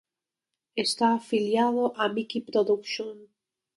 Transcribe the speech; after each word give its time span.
Está 0.85 1.07
afiliado 1.13 1.83
a 1.95 2.03
Miki 2.09 2.41
Production. 2.49 3.15